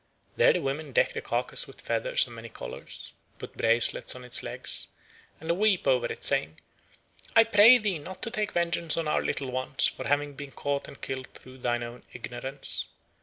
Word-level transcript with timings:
There 0.35 0.51
the 0.51 0.61
women 0.63 0.93
deck 0.93 1.13
the 1.13 1.21
carcase 1.21 1.67
with 1.67 1.79
feathers 1.79 2.25
of 2.25 2.33
many 2.33 2.49
colours, 2.49 3.13
put 3.37 3.55
bracelets 3.55 4.15
on 4.15 4.23
its 4.23 4.41
legs, 4.41 4.87
and 5.39 5.51
weep 5.59 5.85
over 5.85 6.07
it, 6.11 6.23
saying, 6.23 6.59
"I 7.35 7.43
pray 7.43 7.77
thee 7.77 7.99
not 7.99 8.23
to 8.23 8.31
take 8.31 8.53
vengeance 8.53 8.97
on 8.97 9.07
our 9.07 9.21
little 9.21 9.51
ones 9.51 9.85
for 9.85 10.07
having 10.07 10.33
been 10.33 10.53
caught 10.53 10.87
and 10.87 10.99
killed 10.99 11.27
through 11.35 11.59
thine 11.59 11.83
own 11.83 12.01
ignorance. 12.13 12.87